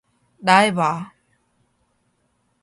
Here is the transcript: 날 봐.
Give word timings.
날 0.39 0.71
봐. 0.73 1.13